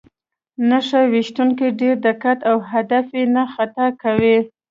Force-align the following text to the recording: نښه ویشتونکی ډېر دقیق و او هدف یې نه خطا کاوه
نښه 0.69 1.01
ویشتونکی 1.13 1.67
ډېر 1.79 1.95
دقیق 2.05 2.39
و 2.43 2.47
او 2.49 2.57
هدف 2.71 3.05
یې 3.17 3.23
نه 3.35 3.43
خطا 3.53 3.87
کاوه 4.01 4.37